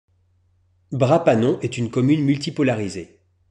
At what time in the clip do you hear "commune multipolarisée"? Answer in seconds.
1.91-3.19